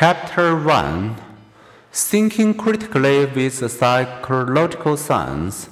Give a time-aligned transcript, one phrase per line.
[0.00, 1.16] Chapter 1
[1.92, 5.68] Thinking Critically with Psychological Science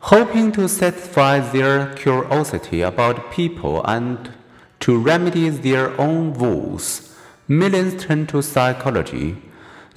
[0.00, 4.34] Hoping to satisfy their curiosity about people and
[4.80, 7.16] to remedy their own woes,
[7.48, 9.38] millions turn to psychology.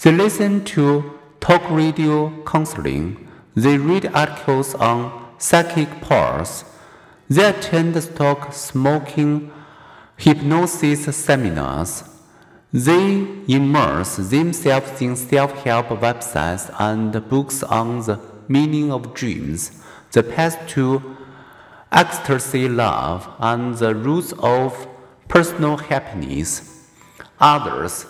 [0.01, 3.27] They listen to talk radio counseling.
[3.53, 6.63] They read articles on psychic powers.
[7.29, 9.51] They attend stock smoking
[10.15, 12.05] hypnosis seminars.
[12.73, 19.83] They immerse themselves in self help websites and books on the meaning of dreams,
[20.13, 21.17] the path to
[21.91, 24.87] ecstasy love, and the roots of
[25.27, 26.87] personal happiness.
[27.41, 28.05] Others,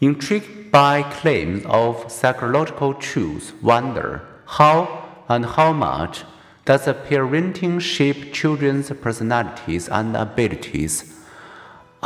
[0.00, 6.22] intrigued by claims of psychological truth, wonder how and how much
[6.64, 11.13] does parenting shape children's personalities and abilities.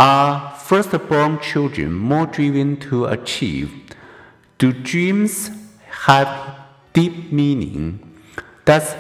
[0.00, 3.72] Are firstborn children more driven to achieve?
[4.56, 5.50] Do dreams
[6.06, 6.56] have
[6.92, 7.98] deep meaning?
[8.64, 8.94] Does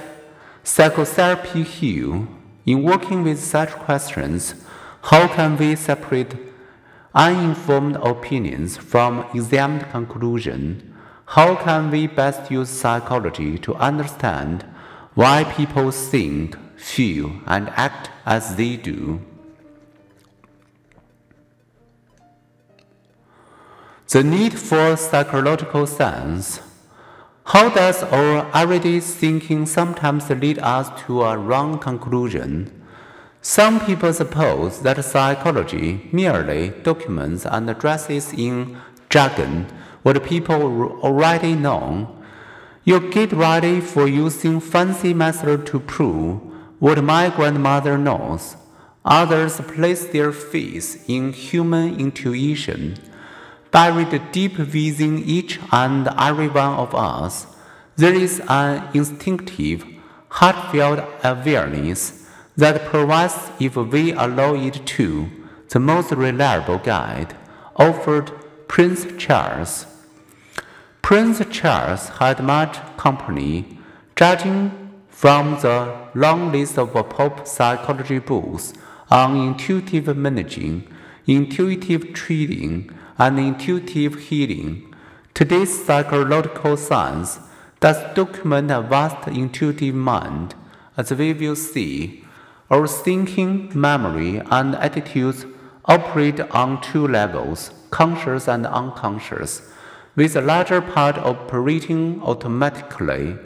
[0.64, 2.26] psychotherapy heal?
[2.66, 4.56] In working with such questions,
[5.02, 6.34] how can we separate
[7.14, 10.96] uninformed opinions from examined conclusion?
[11.26, 14.66] How can we best use psychology to understand
[15.14, 19.20] why people think, feel, and act as they do?
[24.10, 26.62] The need for psychological science.
[27.44, 32.72] How does our everyday thinking sometimes lead us to a wrong conclusion?
[33.42, 38.78] Some people suppose that psychology merely documents and addresses in
[39.10, 39.66] jargon
[40.04, 42.16] what people already know.
[42.84, 46.40] You get ready for using fancy methods to prove
[46.78, 48.56] what my grandmother knows.
[49.04, 52.96] Others place their faith in human intuition
[53.70, 57.46] buried deep within each and every one of us,
[57.96, 59.84] there is an instinctive,
[60.28, 62.26] heartfelt awareness
[62.56, 65.28] that provides, if we allow it to,
[65.70, 67.36] the most reliable guide,
[67.76, 68.32] offered
[68.68, 69.86] Prince Charles.
[71.02, 73.78] Prince Charles had much company,
[74.16, 78.72] judging from the long list of pop psychology books
[79.10, 80.86] on intuitive managing,
[81.26, 84.94] intuitive trading, and intuitive healing.
[85.34, 87.40] Today's psychological science
[87.80, 90.54] does document a vast intuitive mind,
[90.96, 92.24] as we will see.
[92.70, 95.46] Our thinking, memory, and attitudes
[95.84, 99.62] operate on two levels, conscious and unconscious,
[100.16, 103.36] with a larger part operating automatically.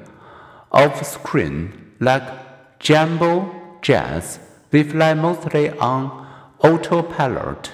[0.72, 4.38] Off screen, like jumbo jets,
[4.70, 6.26] we fly mostly on
[6.60, 7.72] autopilot.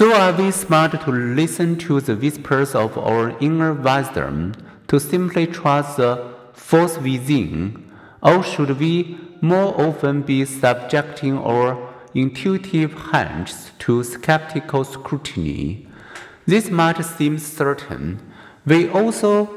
[0.00, 4.54] So are we smart to listen to the whispers of our inner wisdom,
[4.88, 11.76] to simply trust the force within, or should we more often be subjecting our
[12.14, 15.86] intuitive hunches to skeptical scrutiny?
[16.46, 18.22] This much seems certain.
[18.64, 19.50] We also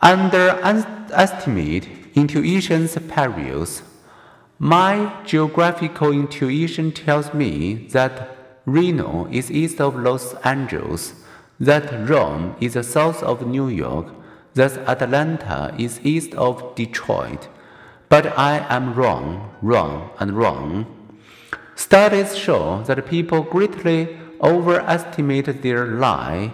[0.00, 3.82] underestimate intuition's perils.
[4.60, 11.14] My geographical intuition tells me that Reno is east of Los Angeles,
[11.58, 14.06] that Rome is south of New York,
[14.54, 17.48] that Atlanta is east of Detroit.
[18.08, 20.86] But I am wrong, wrong, and wrong.
[21.74, 26.52] Studies show that people greatly overestimate their lie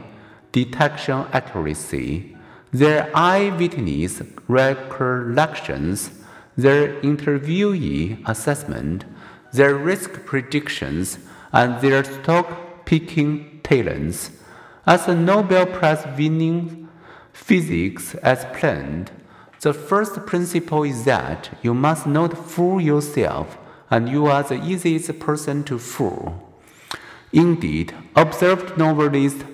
[0.52, 2.36] detection accuracy,
[2.72, 6.10] their eyewitness recollections,
[6.56, 9.04] their interviewee assessment,
[9.52, 11.18] their risk predictions,
[11.52, 14.30] and their stock picking talents.
[14.86, 16.88] As a Nobel Prize winning
[17.32, 19.10] physics as planned,
[19.60, 23.58] the first principle is that you must not fool yourself,
[23.90, 26.48] and you are the easiest person to fool.
[27.32, 29.44] Indeed, observed novelist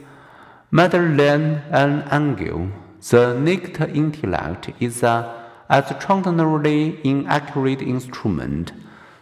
[0.70, 2.70] Madeleine L'Engle,
[3.10, 8.72] the naked intellect is a extraordinarily inaccurate instrument.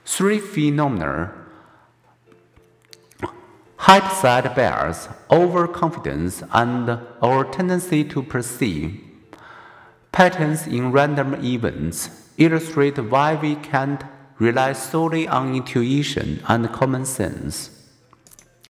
[0.05, 1.33] Three phenomena
[3.87, 6.89] Hindsight bias, overconfidence, and
[7.21, 9.01] our tendency to perceive
[10.13, 14.05] patterns in random events illustrate why we can't
[14.39, 17.82] rely solely on intuition and common sense.